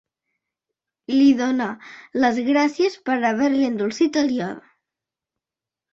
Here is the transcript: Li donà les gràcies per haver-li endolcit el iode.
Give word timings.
Li 1.11 1.27
donà 1.41 1.67
les 2.25 2.41
gràcies 2.49 2.97
per 3.11 3.21
haver-li 3.31 3.65
endolcit 3.69 4.19
el 4.23 4.37
iode. 4.39 4.69